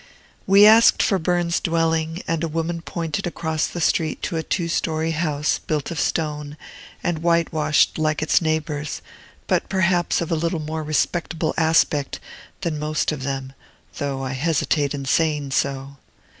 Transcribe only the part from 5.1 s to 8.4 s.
house, built of stone, and whitewashed, like